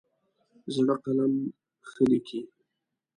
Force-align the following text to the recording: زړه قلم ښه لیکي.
زړه 0.75 0.95
قلم 1.03 1.33
ښه 1.89 2.03
لیکي. 2.11 2.39